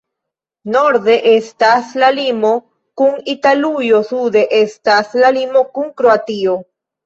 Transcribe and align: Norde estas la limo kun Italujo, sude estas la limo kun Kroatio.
Norde 0.75 1.17
estas 1.31 1.91
la 2.05 2.09
limo 2.21 2.55
kun 3.03 3.21
Italujo, 3.35 4.03
sude 4.11 4.45
estas 4.65 5.15
la 5.23 5.35
limo 5.41 5.67
kun 5.79 5.97
Kroatio. 6.03 6.61